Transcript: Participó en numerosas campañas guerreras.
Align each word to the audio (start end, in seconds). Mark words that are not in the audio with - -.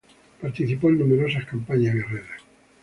Participó 0.41 0.89
en 0.89 0.97
numerosas 0.97 1.45
campañas 1.45 1.93
guerreras. 1.93 2.41